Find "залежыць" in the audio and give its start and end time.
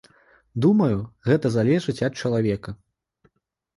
1.57-1.97